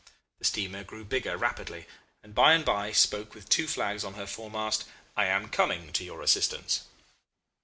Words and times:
The 0.39 0.45
steamer 0.45 0.83
grew 0.83 1.05
bigger 1.05 1.37
rapidly, 1.37 1.85
and 2.23 2.33
by 2.33 2.53
and 2.55 2.65
by 2.65 2.91
spoke 2.91 3.35
with 3.35 3.47
two 3.47 3.67
flags 3.67 4.03
on 4.03 4.15
her 4.15 4.25
foremast, 4.25 4.85
'I 5.15 5.25
am 5.27 5.49
coming 5.49 5.93
to 5.93 6.03
your 6.03 6.23
assistance. 6.23 6.85